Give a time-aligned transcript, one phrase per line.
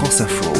[0.00, 0.50] France Info.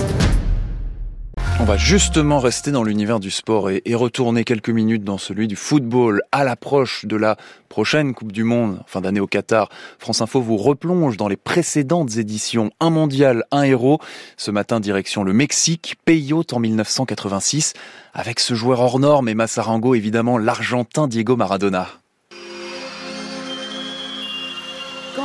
[1.60, 5.48] On va justement rester dans l'univers du sport et, et, retourner quelques minutes dans celui
[5.48, 7.38] du football à l'approche de la
[7.70, 9.70] prochaine Coupe du Monde, fin d'année au Qatar.
[9.98, 12.70] France Info vous replonge dans les précédentes éditions.
[12.80, 13.98] Un mondial, un héros.
[14.36, 17.72] Ce matin, direction le Mexique, pays hôte en 1986,
[18.12, 21.88] avec ce joueur hors norme et Massarango, évidemment, l'Argentin Diego Maradona.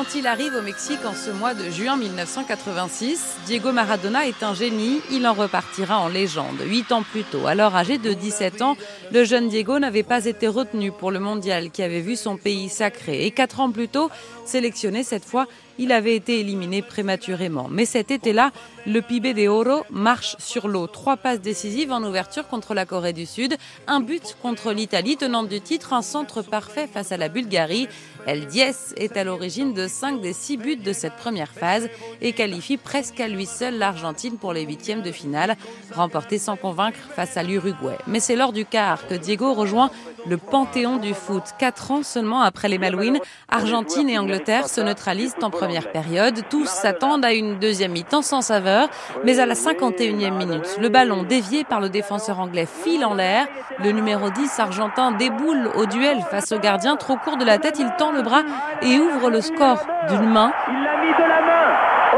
[0.05, 4.53] Quand il arrive au Mexique en ce mois de juin 1986, Diego Maradona est un
[4.53, 6.59] génie, il en repartira en légende.
[6.63, 8.77] Huit ans plus tôt, alors âgé de 17 ans,
[9.11, 12.69] le jeune Diego n'avait pas été retenu pour le mondial qui avait vu son pays
[12.69, 13.25] sacré.
[13.25, 14.11] Et quatre ans plus tôt,
[14.45, 17.67] sélectionné cette fois, il avait été éliminé prématurément.
[17.69, 18.51] Mais cet été-là,
[18.85, 20.87] le Pibe de Oro marche sur l'eau.
[20.87, 23.57] Trois passes décisives en ouverture contre la Corée du Sud,
[23.87, 27.87] un but contre l'Italie, tenante du titre, un centre parfait face à la Bulgarie.
[28.25, 31.89] El Diez est à l'origine de cinq des six buts de cette première phase
[32.21, 35.55] et qualifie presque à lui seul l'Argentine pour les huitièmes de finale,
[35.93, 37.97] remportés sans convaincre face à l'Uruguay.
[38.07, 39.91] Mais c'est lors du quart que Diego rejoint
[40.27, 41.43] le panthéon du foot.
[41.59, 46.41] Quatre ans seulement après les Malouines, Argentine et Angleterre se neutralisent en première période.
[46.49, 48.89] Tous s'attendent à une deuxième mi-temps sans saveur,
[49.23, 53.47] mais à la 51e minute, le ballon dévié par le défenseur anglais file en l'air.
[53.83, 56.95] Le numéro 10 argentin déboule au duel face au gardien.
[56.95, 58.43] Trop court de la tête, il tend le bras
[58.81, 60.51] et ouvre le score d'une main.
[60.67, 61.67] Il l'a mis de la main.
[62.13, 62.17] Oh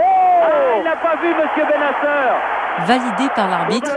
[0.77, 3.91] Il n'a pas vu Monsieur Benasser validé par l'arbitre.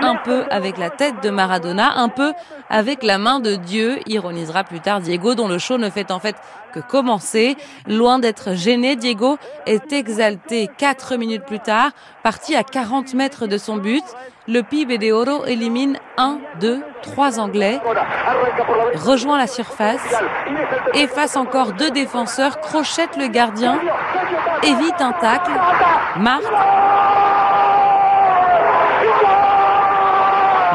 [0.00, 2.32] Un peu avec la tête de Maradona, un peu
[2.70, 6.18] avec la main de Dieu, ironisera plus tard Diego, dont le show ne fait en
[6.18, 6.36] fait
[6.72, 7.56] que commencer.
[7.86, 11.90] Loin d'être gêné, Diego est exalté quatre minutes plus tard,
[12.22, 14.04] parti à 40 mètres de son but.
[14.48, 17.80] Le PIB de Oro élimine un, deux, trois Anglais,
[18.94, 20.14] rejoint la surface,
[20.94, 23.80] efface encore deux défenseurs, crochette le gardien,
[24.62, 25.52] évite un tacle,
[26.18, 26.44] marque.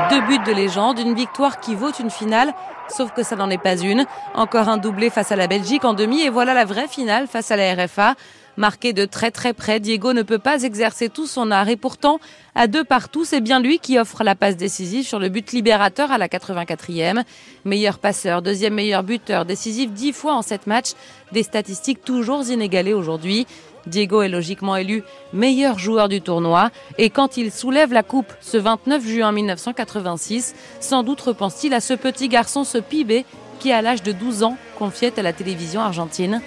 [0.09, 2.53] Deux buts de légende, une victoire qui vaut une finale,
[2.89, 4.05] sauf que ça n'en est pas une.
[4.33, 7.51] Encore un doublé face à la Belgique en demi et voilà la vraie finale face
[7.51, 8.15] à la RFA.
[8.57, 12.19] Marqué de très très près, Diego ne peut pas exercer tout son art et pourtant,
[12.53, 16.11] à deux partout, c'est bien lui qui offre la passe décisive sur le but libérateur
[16.11, 17.23] à la 84e.
[17.63, 20.91] Meilleur passeur, deuxième meilleur buteur, décisif dix fois en sept matchs,
[21.31, 23.47] des statistiques toujours inégalées aujourd'hui.
[23.87, 28.57] Diego est logiquement élu meilleur joueur du tournoi et quand il soulève la coupe ce
[28.57, 33.25] 29 juin 1986, sans doute repense-t-il à ce petit garçon, ce Pibé,
[33.59, 36.41] qui à l'âge de 12 ans confiait à la télévision argentine.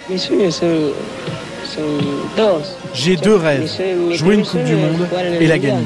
[2.93, 3.69] J'ai deux rêves,
[4.11, 5.07] jouer une Coupe du Monde
[5.39, 5.85] et la gagner.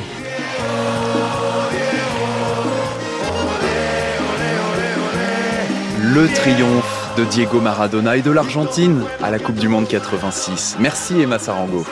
[6.01, 10.77] Le triomphe de Diego Maradona et de l'Argentine à la Coupe du Monde 86.
[10.79, 11.85] Merci Emma Sarango.